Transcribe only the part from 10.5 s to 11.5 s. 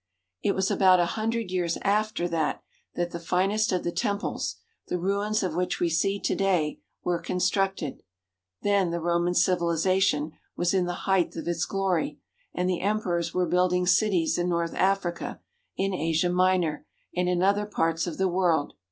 was in the height of